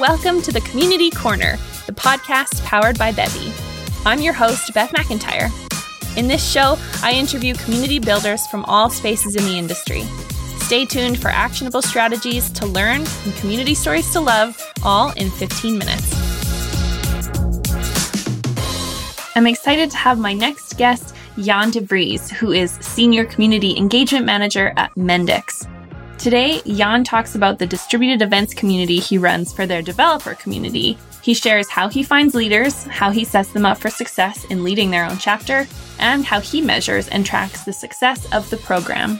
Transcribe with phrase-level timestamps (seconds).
[0.00, 3.52] Welcome to the Community Corner, the podcast powered by Bevy.
[4.06, 5.50] I'm your host, Beth McIntyre.
[6.16, 10.04] In this show, I interview community builders from all spaces in the industry.
[10.60, 15.76] Stay tuned for actionable strategies to learn and community stories to love, all in 15
[15.76, 16.14] minutes.
[19.36, 24.24] I'm excited to have my next guest, Jan de Vries, who is Senior Community Engagement
[24.24, 25.66] Manager at Mendix.
[26.20, 30.98] Today, Jan talks about the distributed events community he runs for their developer community.
[31.22, 34.90] He shares how he finds leaders, how he sets them up for success in leading
[34.90, 35.66] their own chapter,
[35.98, 39.18] and how he measures and tracks the success of the program.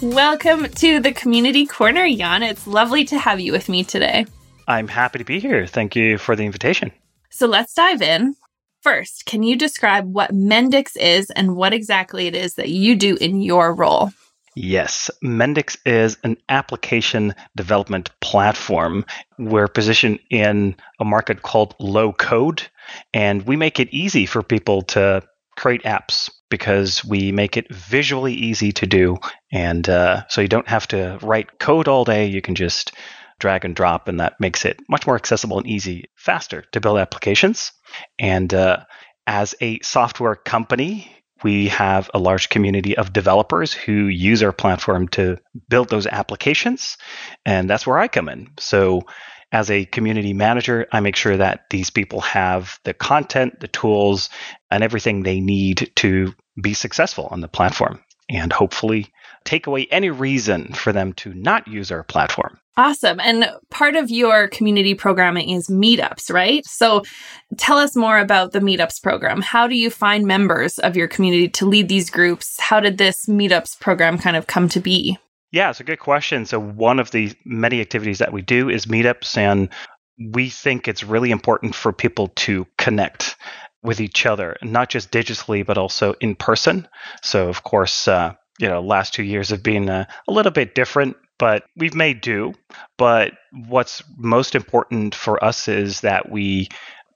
[0.00, 2.42] Welcome to the Community Corner, Jan.
[2.42, 4.24] It's lovely to have you with me today.
[4.66, 5.66] I'm happy to be here.
[5.66, 6.92] Thank you for the invitation.
[7.28, 8.36] So let's dive in.
[8.80, 13.16] First, can you describe what Mendix is and what exactly it is that you do
[13.16, 14.12] in your role?
[14.54, 19.06] Yes, Mendix is an application development platform.
[19.38, 22.62] We're positioned in a market called low code,
[23.14, 25.22] and we make it easy for people to
[25.56, 29.18] create apps because we make it visually easy to do.
[29.50, 32.26] And uh, so you don't have to write code all day.
[32.26, 32.92] You can just
[33.38, 36.98] drag and drop, and that makes it much more accessible and easy, faster to build
[36.98, 37.72] applications.
[38.18, 38.84] And uh,
[39.26, 45.08] as a software company, we have a large community of developers who use our platform
[45.08, 46.96] to build those applications.
[47.44, 48.50] And that's where I come in.
[48.58, 49.02] So,
[49.50, 54.30] as a community manager, I make sure that these people have the content, the tools,
[54.70, 59.12] and everything they need to be successful on the platform and hopefully
[59.44, 62.58] take away any reason for them to not use our platform.
[62.76, 63.20] Awesome.
[63.20, 66.64] And part of your community programming is meetups, right?
[66.66, 67.02] So
[67.58, 69.42] tell us more about the meetups program.
[69.42, 72.58] How do you find members of your community to lead these groups?
[72.58, 75.18] How did this meetups program kind of come to be?
[75.50, 76.46] Yeah, it's a good question.
[76.46, 79.68] So, one of the many activities that we do is meetups, and
[80.18, 83.36] we think it's really important for people to connect
[83.82, 86.88] with each other, not just digitally, but also in person.
[87.22, 90.74] So, of course, uh, you know, last two years have been a, a little bit
[90.74, 92.54] different but we've made do.
[92.96, 96.68] But what's most important for us is that we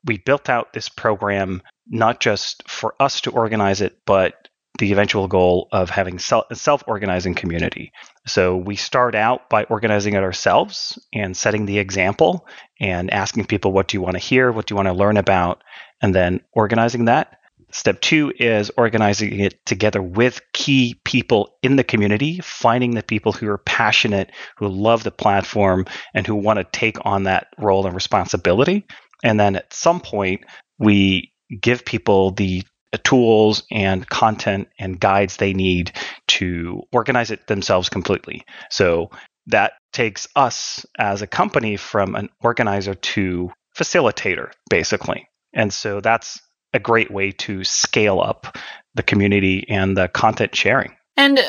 [0.05, 4.49] we built out this program not just for us to organize it, but
[4.81, 7.93] the eventual goal of having a self organizing community.
[8.27, 12.49] So we start out by organizing it ourselves and setting the example
[12.81, 14.51] and asking people, what do you want to hear?
[14.51, 15.63] What do you want to learn about?
[16.03, 17.36] And then organizing that.
[17.73, 23.33] Step two is organizing it together with key people in the community, finding the people
[23.33, 25.85] who are passionate, who love the platform,
[26.15, 28.87] and who want to take on that role and responsibility.
[29.25, 30.45] And then at some point,
[30.79, 32.63] we give people the
[33.05, 35.93] tools and content and guides they need
[36.29, 38.43] to organize it themselves completely.
[38.71, 39.11] So
[39.49, 45.29] that takes us as a company from an organizer to facilitator, basically.
[45.53, 46.41] And so that's
[46.77, 48.57] a great way to scale up
[48.95, 50.93] the community and the content sharing.
[51.17, 51.41] And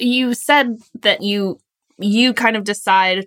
[0.00, 1.58] you said that you
[1.98, 3.26] you kind of decide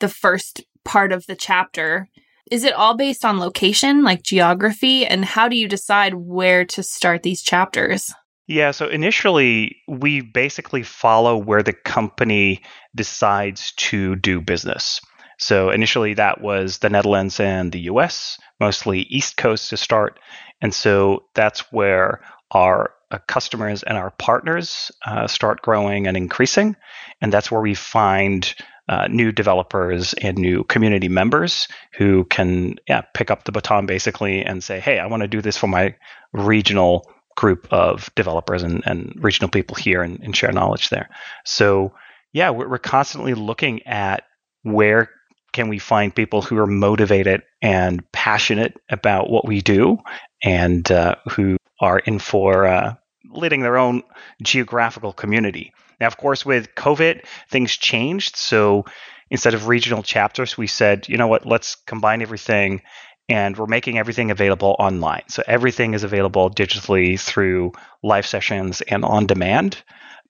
[0.00, 2.08] the first part of the chapter.
[2.50, 5.04] Is it all based on location, like geography?
[5.06, 8.12] And how do you decide where to start these chapters?
[8.46, 12.62] Yeah, so initially, we basically follow where the company
[12.94, 15.00] decides to do business.
[15.38, 20.18] So initially, that was the Netherlands and the US, mostly East Coast to start.
[20.60, 26.76] And so that's where our uh, customers and our partners uh, start growing and increasing.
[27.20, 28.52] And that's where we find
[28.88, 34.44] uh, new developers and new community members who can yeah, pick up the baton basically
[34.44, 35.94] and say, hey, I want to do this for my
[36.32, 41.08] regional group of developers and, and regional people here and, and share knowledge there.
[41.44, 41.94] So,
[42.32, 44.24] yeah, we're, we're constantly looking at
[44.62, 45.10] where
[45.56, 49.96] can we find people who are motivated and passionate about what we do
[50.44, 52.94] and uh, who are in for uh,
[53.30, 54.02] leading their own
[54.42, 55.72] geographical community.
[55.98, 58.36] Now, of course, with COVID, things changed.
[58.36, 58.84] So
[59.30, 62.82] instead of regional chapters, we said, you know what, let's combine everything
[63.30, 65.24] and we're making everything available online.
[65.28, 67.72] So everything is available digitally through
[68.02, 69.82] live sessions and on demand.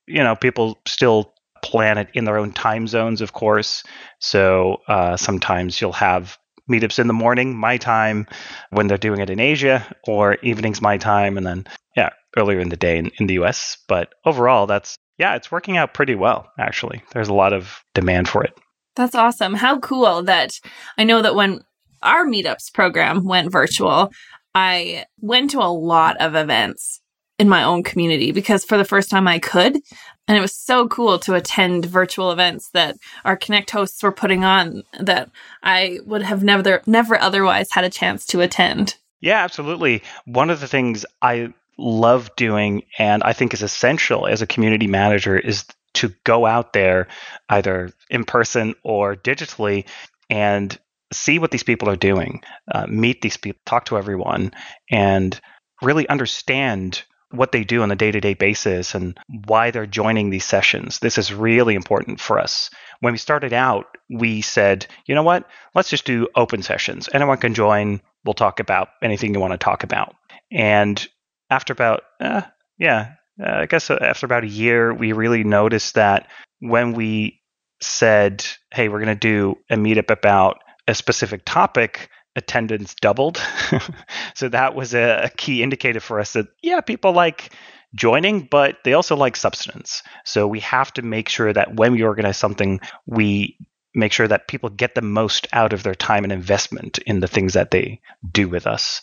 [0.06, 1.34] You know, people still
[1.66, 3.82] plan it in their own time zones, of course.
[4.20, 6.38] So uh, sometimes you'll have
[6.70, 8.26] meetups in the morning, my time,
[8.70, 11.66] when they're doing it in Asia, or evenings, my time, and then,
[11.96, 13.78] yeah, earlier in the day in, in the US.
[13.88, 17.02] But overall, that's, yeah, it's working out pretty well, actually.
[17.12, 18.52] There's a lot of demand for it.
[18.96, 19.54] That's awesome.
[19.54, 20.58] How cool that
[20.98, 21.60] I know that when
[22.02, 24.10] our meetups program went virtual,
[24.54, 27.00] I went to a lot of events
[27.38, 29.78] in my own community because for the first time I could.
[30.28, 34.44] And it was so cool to attend virtual events that our Connect hosts were putting
[34.44, 35.30] on that
[35.62, 38.96] I would have never never otherwise had a chance to attend.
[39.20, 40.02] Yeah, absolutely.
[40.24, 44.86] One of the things I love doing and I think is essential as a community
[44.86, 45.64] manager is
[45.94, 47.08] to go out there
[47.48, 49.86] either in person or digitally
[50.28, 50.78] and
[51.12, 52.42] see what these people are doing,
[52.72, 54.52] uh, meet these people, talk to everyone,
[54.90, 55.40] and
[55.82, 60.30] really understand what they do on a day to day basis and why they're joining
[60.30, 61.00] these sessions.
[61.00, 62.70] This is really important for us.
[63.00, 67.08] When we started out, we said, you know what, let's just do open sessions.
[67.12, 68.00] Anyone can join.
[68.24, 70.14] We'll talk about anything you want to talk about.
[70.50, 71.06] And
[71.50, 72.42] after about, uh,
[72.78, 73.12] yeah,
[73.44, 76.28] uh, I guess after about a year, we really noticed that
[76.60, 77.40] when we
[77.82, 80.58] said, hey, we're going to do a meetup about
[80.88, 83.40] a specific topic, attendance doubled.
[84.34, 87.50] so that was a, key indicator for us that, yeah, people like
[87.94, 90.02] joining, but they also like substance.
[90.24, 93.56] So we have to make sure that when we organize something, we
[93.94, 97.26] make sure that people get the most out of their time and investment in the
[97.26, 97.98] things that they
[98.30, 99.00] do with us.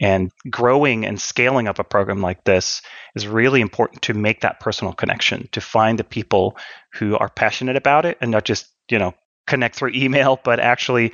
[0.00, 2.80] And growing and scaling up a program like this
[3.16, 6.56] is really important to make that personal connection, to find the people
[6.92, 9.14] who are passionate about it and not just, you know,
[9.48, 11.12] connect through email, but actually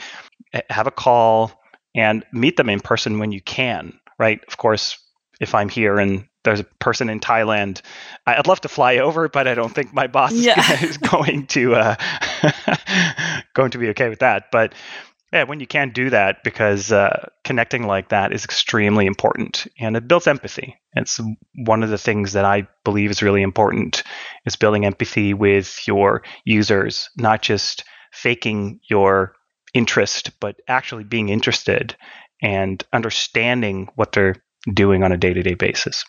[0.52, 1.52] eh, have a call
[1.94, 4.40] and meet them in person when you can, right?
[4.48, 4.98] Of course,
[5.40, 7.82] if I'm here and there's a person in Thailand,
[8.26, 10.82] I'd love to fly over, but I don't think my boss yeah.
[10.84, 11.94] is going to uh,
[13.54, 14.50] going to be okay with that.
[14.50, 14.74] But
[15.32, 19.96] yeah, when you can do that, because uh, connecting like that is extremely important, and
[19.96, 20.76] it builds empathy.
[20.94, 21.20] It's
[21.64, 24.02] one of the things that I believe is really important
[24.44, 29.34] is building empathy with your users, not just faking your
[29.74, 31.96] interest, but actually being interested
[32.42, 34.36] and understanding what they're
[34.72, 36.04] doing on a day to day basis.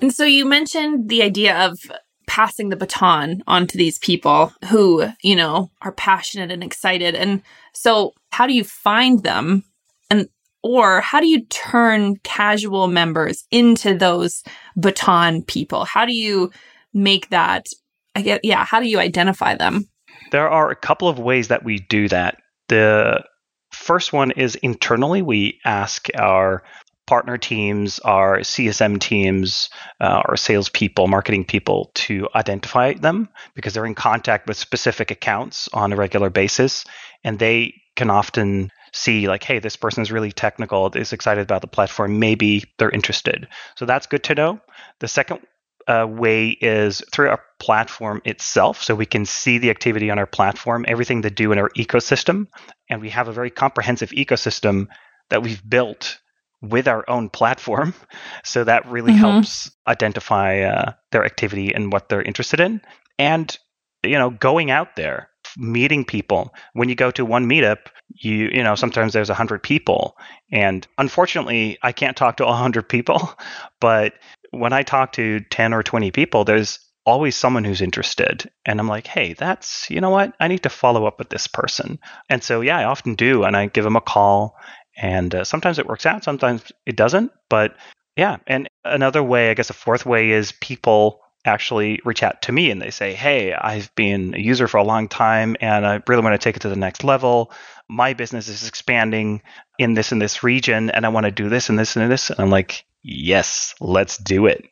[0.00, 1.78] And so you mentioned the idea of
[2.26, 7.14] passing the baton on to these people who, you know, are passionate and excited.
[7.14, 7.42] And
[7.72, 9.64] so how do you find them?
[10.10, 10.28] And
[10.62, 14.44] or how do you turn casual members into those
[14.76, 15.84] baton people?
[15.84, 16.52] How do you
[16.92, 17.66] make that
[18.14, 19.88] I get yeah, how do you identify them?
[20.30, 22.38] There are a couple of ways that we do that.
[22.68, 23.24] The
[23.72, 26.62] first one is internally, we ask our
[27.06, 29.70] partner teams, our CSM teams,
[30.00, 35.68] uh, our salespeople, marketing people to identify them because they're in contact with specific accounts
[35.72, 36.84] on a regular basis.
[37.24, 41.62] And they can often see, like, hey, this person is really technical, is excited about
[41.62, 42.18] the platform.
[42.18, 43.48] Maybe they're interested.
[43.76, 44.60] So that's good to know.
[45.00, 45.40] The second
[45.88, 48.82] uh, way is through our platform itself.
[48.82, 52.46] So we can see the activity on our platform, everything they do in our ecosystem.
[52.90, 54.88] And we have a very comprehensive ecosystem
[55.30, 56.18] that we've built
[56.60, 57.94] with our own platform.
[58.44, 59.20] So that really mm-hmm.
[59.20, 62.80] helps identify uh, their activity and what they're interested in.
[63.18, 63.54] And,
[64.02, 66.54] you know, going out there, meeting people.
[66.72, 70.16] When you go to one meetup, you, you know, sometimes there's 100 people.
[70.50, 73.34] And unfortunately, I can't talk to 100 people.
[73.80, 74.14] But
[74.50, 78.50] when I talk to 10 or 20 people, there's always someone who's interested.
[78.66, 80.34] And I'm like, hey, that's, you know what?
[80.40, 81.98] I need to follow up with this person.
[82.28, 83.44] And so, yeah, I often do.
[83.44, 84.56] And I give them a call
[84.96, 87.30] and uh, sometimes it works out, sometimes it doesn't.
[87.48, 87.76] But
[88.16, 88.38] yeah.
[88.46, 92.70] And another way, I guess a fourth way is people actually reach out to me
[92.70, 96.22] and they say, Hey, I've been a user for a long time and I really
[96.22, 97.52] want to take it to the next level.
[97.88, 99.42] My business is expanding
[99.78, 102.30] in this and this region and I want to do this and this and this.
[102.30, 104.64] And I'm like, Yes, let's do it.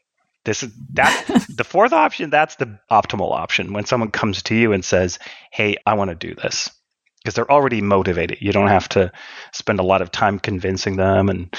[0.45, 4.73] This is that the fourth option, that's the optimal option when someone comes to you
[4.73, 5.19] and says,
[5.53, 6.71] Hey, I want to do this
[7.23, 8.39] because they're already motivated.
[8.41, 9.11] You don't have to
[9.53, 11.53] spend a lot of time convincing them and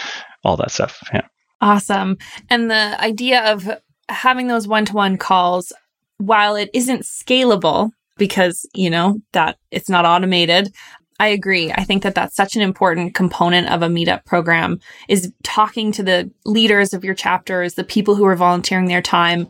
[0.43, 1.01] all that stuff.
[1.13, 1.27] Yeah.
[1.59, 2.17] Awesome.
[2.49, 3.67] And the idea of
[4.09, 5.73] having those one to one calls,
[6.17, 10.73] while it isn't scalable because, you know, that it's not automated,
[11.19, 11.71] I agree.
[11.71, 16.03] I think that that's such an important component of a meetup program is talking to
[16.03, 19.47] the leaders of your chapters, the people who are volunteering their time.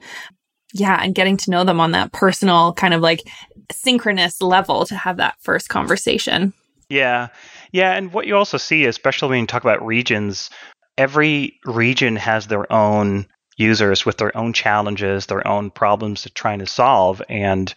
[0.73, 0.99] Yeah.
[1.01, 3.21] And getting to know them on that personal kind of like
[3.71, 6.53] synchronous level to have that first conversation.
[6.89, 7.29] Yeah.
[7.71, 7.93] Yeah.
[7.93, 10.49] And what you also see, especially when you talk about regions,
[10.97, 16.59] every region has their own users with their own challenges, their own problems they're trying
[16.59, 17.21] to solve.
[17.27, 17.73] And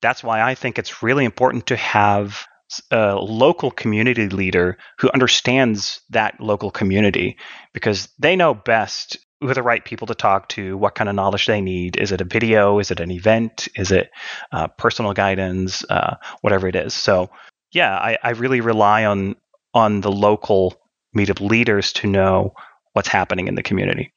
[0.00, 2.46] that's why I think it's really important to have
[2.90, 7.36] a local community leader who understands that local community
[7.72, 11.14] because they know best who are the right people to talk to, what kind of
[11.14, 11.96] knowledge they need.
[11.98, 12.78] Is it a video?
[12.78, 13.68] Is it an event?
[13.76, 14.10] Is it
[14.52, 15.84] uh, personal guidance?
[15.90, 16.94] Uh, whatever it is.
[16.94, 17.28] So
[17.72, 19.36] yeah, I, I really rely on
[19.74, 20.80] on the local
[21.14, 22.54] meetup leaders to know
[22.92, 24.13] what's happening in the community.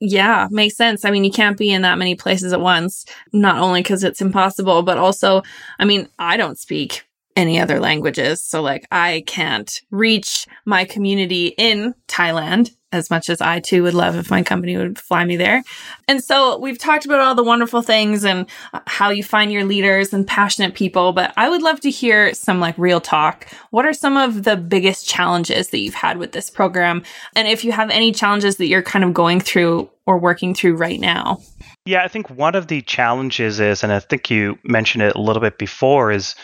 [0.00, 1.04] Yeah, makes sense.
[1.04, 4.20] I mean, you can't be in that many places at once, not only because it's
[4.20, 5.42] impossible, but also,
[5.78, 8.42] I mean, I don't speak any other languages.
[8.42, 13.94] So, like, I can't reach my community in Thailand as much as I too would
[13.94, 15.62] love if my company would fly me there.
[16.06, 18.46] And so we've talked about all the wonderful things and
[18.86, 22.60] how you find your leaders and passionate people, but I would love to hear some
[22.60, 23.46] like real talk.
[23.70, 27.02] What are some of the biggest challenges that you've had with this program?
[27.36, 30.76] And if you have any challenges that you're kind of going through or working through
[30.76, 31.38] right now?
[31.84, 35.20] Yeah, I think one of the challenges is, and I think you mentioned it a
[35.20, 36.34] little bit before, is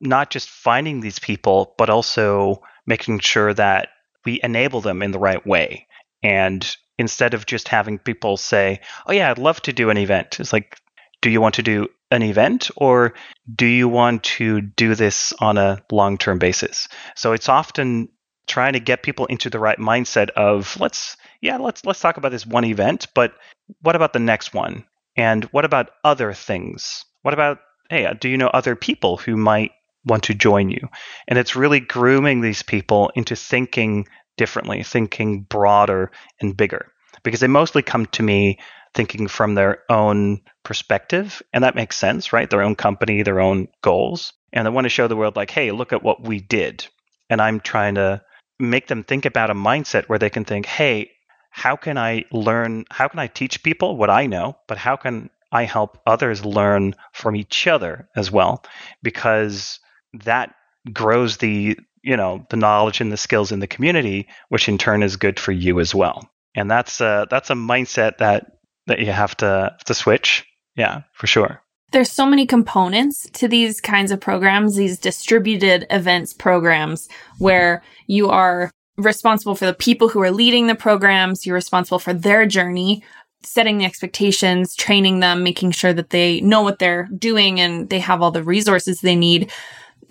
[0.00, 3.88] not just finding these people, but also making sure that
[4.24, 5.86] we enable them in the right way.
[6.22, 6.64] And
[6.98, 10.52] instead of just having people say, oh, yeah, I'd love to do an event, it's
[10.52, 10.78] like,
[11.20, 13.14] do you want to do an event or
[13.54, 16.88] do you want to do this on a long term basis?
[17.16, 18.08] So it's often
[18.46, 22.32] trying to get people into the right mindset of let's yeah let's let's talk about
[22.32, 23.34] this one event but
[23.80, 24.84] what about the next one
[25.16, 29.36] and what about other things what about hey uh, do you know other people who
[29.36, 29.70] might
[30.04, 30.88] want to join you.
[31.28, 34.06] And it's really grooming these people into thinking
[34.36, 36.92] differently, thinking broader and bigger,
[37.22, 38.58] because they mostly come to me
[38.94, 41.42] thinking from their own perspective.
[41.52, 42.48] And that makes sense, right?
[42.48, 44.32] Their own company, their own goals.
[44.52, 46.86] And they want to show the world, like, hey, look at what we did.
[47.30, 48.22] And I'm trying to
[48.58, 51.10] make them think about a mindset where they can think, hey,
[51.50, 52.84] how can I learn?
[52.90, 54.56] How can I teach people what I know?
[54.68, 58.64] But how can I help others learn from each other as well?
[59.02, 59.80] Because
[60.24, 60.54] that
[60.92, 65.02] grows the you know the knowledge and the skills in the community, which in turn
[65.02, 66.28] is good for you as well.
[66.54, 70.44] And that's a, that's a mindset that that you have to to switch.
[70.76, 71.62] Yeah, for sure.
[71.92, 78.30] There's so many components to these kinds of programs, these distributed events programs where you
[78.30, 83.02] are responsible for the people who are leading the programs, you're responsible for their journey,
[83.42, 87.98] setting the expectations, training them, making sure that they know what they're doing and they
[87.98, 89.50] have all the resources they need.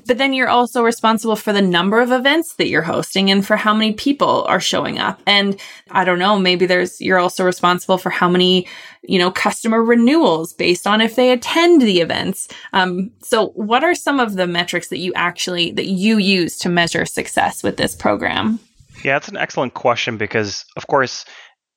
[0.08, 3.56] But then you're also responsible for the number of events that you're hosting and for
[3.56, 5.22] how many people are showing up.
[5.26, 5.60] And
[5.92, 8.68] I don't know, maybe there's, you're also responsible for how many,
[9.04, 12.48] you know, customer renewals based on if they attend the events.
[12.74, 16.70] Um, so what are some of the metrics that you actually, that you use to
[16.70, 18.60] measure success with this program?
[19.04, 21.26] Yeah, that's an excellent question because, of course,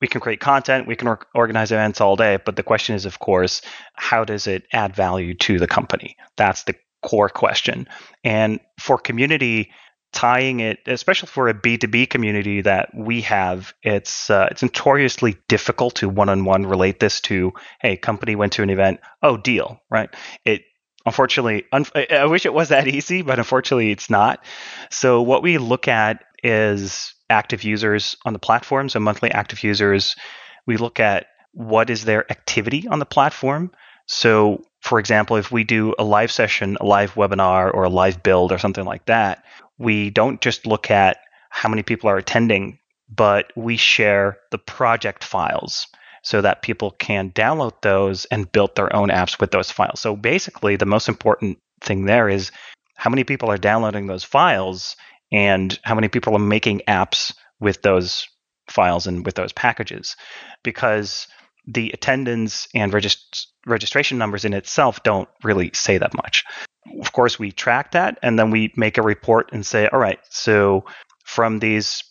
[0.01, 3.05] we can create content, we can or- organize events all day, but the question is,
[3.05, 3.61] of course,
[3.93, 6.17] how does it add value to the company?
[6.35, 7.87] That's the core question.
[8.23, 9.71] And for community,
[10.11, 15.95] tying it, especially for a B2B community that we have, it's uh, it's notoriously difficult
[15.95, 20.09] to one-on-one relate this to, hey, company went to an event, oh, deal, right?
[20.45, 20.63] It
[21.05, 24.43] unfortunately, un- I wish it was that easy, but unfortunately, it's not.
[24.89, 30.15] So what we look at is active users on the platform, so monthly active users.
[30.65, 33.71] We look at what is their activity on the platform.
[34.07, 38.21] So for example, if we do a live session, a live webinar, or a live
[38.21, 39.43] build or something like that,
[39.79, 41.17] we don't just look at
[41.49, 42.77] how many people are attending,
[43.09, 45.87] but we share the project files
[46.21, 49.99] so that people can download those and build their own apps with those files.
[49.99, 52.51] So basically, the most important thing there is
[52.95, 54.95] how many people are downloading those files
[55.31, 58.27] and how many people are making apps with those
[58.69, 60.15] files and with those packages.
[60.63, 61.27] Because
[61.65, 66.43] the attendance and regist- registration numbers in itself don't really say that much.
[66.99, 70.19] Of course, we track that and then we make a report and say, all right,
[70.29, 70.85] so
[71.23, 72.03] from these,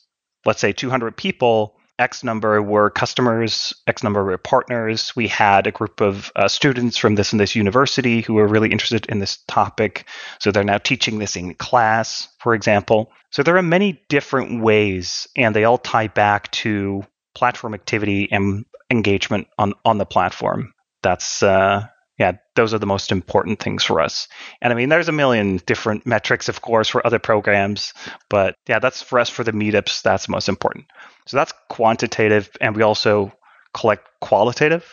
[0.44, 5.14] let's say 200 people, X number were customers, X number were partners.
[5.14, 8.70] We had a group of uh, students from this and this university who were really
[8.70, 10.06] interested in this topic.
[10.40, 13.12] So they're now teaching this in class, for example.
[13.30, 17.04] So there are many different ways, and they all tie back to
[17.36, 20.73] platform activity and engagement on on the platform.
[21.04, 21.86] That's uh,
[22.18, 24.26] yeah, those are the most important things for us.
[24.60, 27.92] And I mean, there's a million different metrics, of course, for other programs,
[28.28, 30.02] but yeah, that's for us for the meetups.
[30.02, 30.86] That's most important.
[31.26, 33.32] So that's quantitative, and we also
[33.72, 34.84] collect qualitative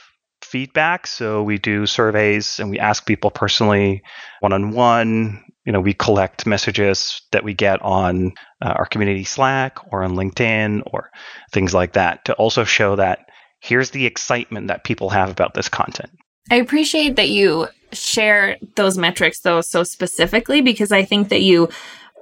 [0.44, 1.08] feedback.
[1.08, 4.04] So we do surveys and we ask people personally,
[4.40, 5.44] one on one.
[5.66, 10.16] You know, we collect messages that we get on uh, our community Slack or on
[10.16, 11.12] LinkedIn or
[11.52, 13.30] things like that to also show that
[13.62, 16.12] here's the excitement that people have about this content.
[16.50, 21.70] I appreciate that you share those metrics though so specifically because I think that you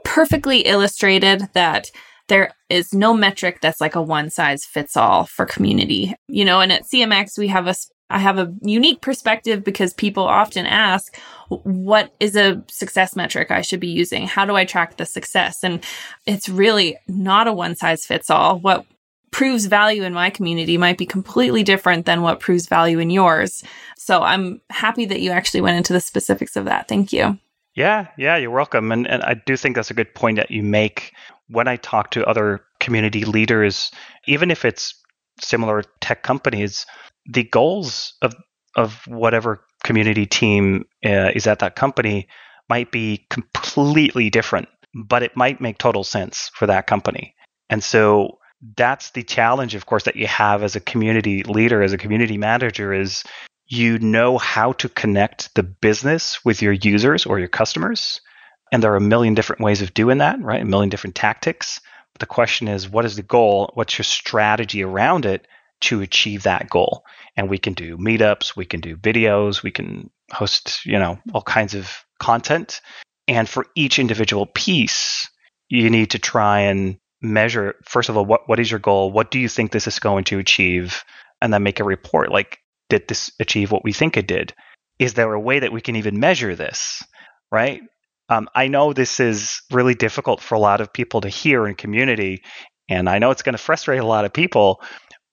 [0.03, 1.89] perfectly illustrated that
[2.27, 6.13] there is no metric that's like a one size fits all for community.
[6.27, 7.75] You know, and at CMX we have a
[8.11, 11.15] I have a unique perspective because people often ask,
[11.49, 14.25] what is a success metric I should be using?
[14.25, 15.63] How do I track the success?
[15.63, 15.83] And
[16.25, 18.57] it's really not a one size fits all.
[18.57, 18.87] What
[19.31, 23.63] proves value in my community might be completely different than what proves value in yours.
[23.97, 26.87] So I'm happy that you actually went into the specifics of that.
[26.87, 27.37] Thank you.
[27.75, 28.91] Yeah, yeah, you're welcome.
[28.91, 31.13] And, and I do think that's a good point that you make.
[31.47, 33.91] When I talk to other community leaders,
[34.25, 34.93] even if it's
[35.41, 36.85] similar tech companies,
[37.25, 38.33] the goals of
[38.75, 42.27] of whatever community team uh, is at that company
[42.69, 47.33] might be completely different, but it might make total sense for that company.
[47.69, 48.38] And so
[48.75, 52.37] that's the challenge, of course, that you have as a community leader, as a community
[52.37, 53.23] manager, is
[53.67, 58.19] you know how to connect the business with your users or your customers.
[58.71, 60.61] And there are a million different ways of doing that, right?
[60.61, 61.79] A million different tactics.
[62.13, 63.71] But the question is, what is the goal?
[63.75, 65.47] What's your strategy around it
[65.81, 67.05] to achieve that goal?
[67.37, 71.41] And we can do meetups, we can do videos, we can host, you know, all
[71.41, 72.81] kinds of content.
[73.27, 75.29] And for each individual piece,
[75.69, 79.11] you need to try and measure first of all what what is your goal?
[79.11, 81.03] What do you think this is going to achieve?
[81.41, 82.59] And then make a report like
[82.89, 84.53] did this achieve what we think it did?
[84.99, 87.03] Is there a way that we can even measure this
[87.51, 87.81] right?
[88.29, 91.73] Um, i know this is really difficult for a lot of people to hear in
[91.73, 92.43] community
[92.87, 94.81] and i know it's going to frustrate a lot of people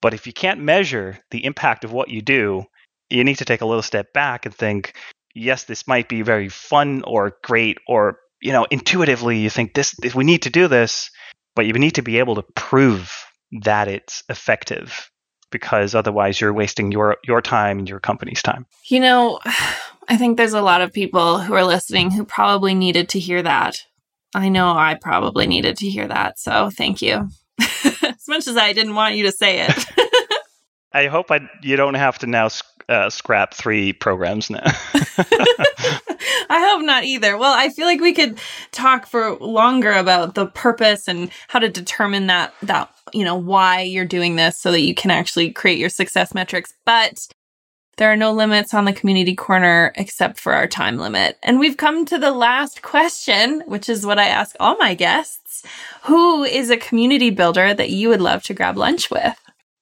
[0.00, 2.64] but if you can't measure the impact of what you do
[3.10, 4.94] you need to take a little step back and think
[5.34, 9.94] yes this might be very fun or great or you know intuitively you think this
[10.14, 11.10] we need to do this
[11.56, 13.12] but you need to be able to prove
[13.62, 15.10] that it's effective
[15.50, 18.66] because otherwise you're wasting your your time and your company's time.
[18.88, 19.40] You know,
[20.08, 23.42] I think there's a lot of people who are listening who probably needed to hear
[23.42, 23.78] that.
[24.34, 27.28] I know I probably needed to hear that, so thank you.
[27.84, 29.86] as much as I didn't want you to say it.
[30.92, 32.48] I hope I you don't have to now
[32.88, 34.62] uh, scrap three programs now.
[36.48, 37.36] I hope not either.
[37.36, 38.38] Well, I feel like we could
[38.72, 43.80] talk for longer about the purpose and how to determine that that you know why
[43.80, 46.72] you're doing this so that you can actually create your success metrics.
[46.84, 47.26] But
[47.96, 51.38] there are no limits on the community corner except for our time limit.
[51.42, 55.64] And we've come to the last question, which is what I ask all my guests.
[56.02, 59.34] Who is a community builder that you would love to grab lunch with?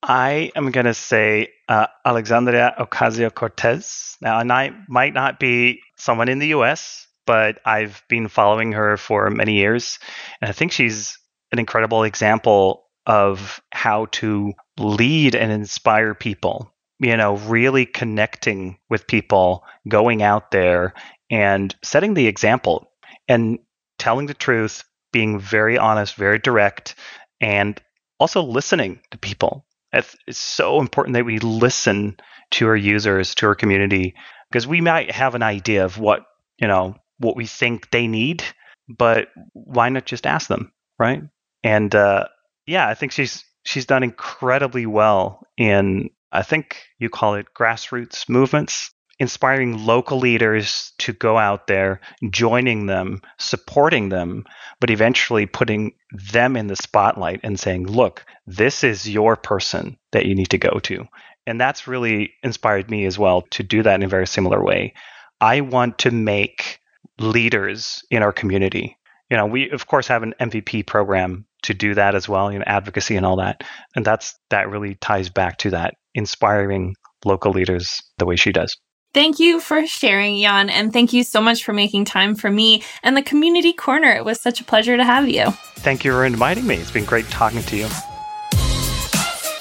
[0.07, 4.19] I am going to say uh, Alexandria Ocasio Cortez.
[4.21, 8.99] Now, and I might not be someone in the US, but I've been following her
[8.99, 9.99] for many years.
[10.43, 11.19] And I think she's
[11.53, 16.71] an incredible example of how to lead and inspire people.
[17.01, 20.93] You know, really connecting with people, going out there
[21.31, 22.91] and setting the example
[23.27, 23.59] and
[23.99, 26.95] telling the truth, being very honest, very direct,
[27.41, 27.81] and
[28.21, 29.65] also listening to people
[29.95, 32.17] it's so important that we listen
[32.53, 34.15] to our users, to our community,
[34.51, 36.25] because we might have an idea of what,
[36.59, 38.45] you know, what we think they need,
[38.89, 41.23] but why not just ask them, right?
[41.63, 42.27] And uh,
[42.67, 48.29] yeah, I think she's she's done incredibly well in I think you call it grassroots
[48.29, 52.01] movements inspiring local leaders to go out there,
[52.31, 54.45] joining them, supporting them,
[54.81, 60.27] but eventually putting them in the spotlight and saying, look, this is your person that
[60.27, 61.07] you need to go to.
[61.47, 64.95] And that's really inspired me as well to do that in a very similar way.
[65.41, 66.81] I want to make
[67.19, 68.97] leaders in our community.
[69.31, 72.59] You know, we of course have an MVP program to do that as well, you
[72.59, 73.63] know, advocacy and all that.
[73.95, 78.77] And that's that really ties back to that inspiring local leaders the way she does.
[79.15, 82.83] Thank you for sharing, Jan, and thank you so much for making time for me
[83.05, 84.11] and the Community Corner.
[84.11, 85.53] It was such a pleasure to have you.
[85.77, 86.75] Thank you for inviting me.
[86.75, 87.87] It's been great talking to you.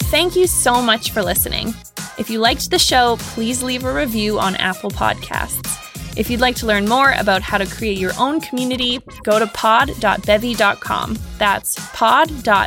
[0.10, 1.76] Thank you so much for listening.
[2.18, 5.70] If you liked the show, please leave a review on Apple Podcasts.
[6.18, 9.46] If you'd like to learn more about how to create your own community, go to
[9.48, 11.20] pod.bevy.com.
[11.38, 12.58] That's pod.bevy.com.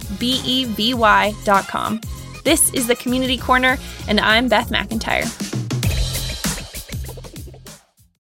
[2.44, 5.45] This is the Community Corner, and I'm Beth McIntyre.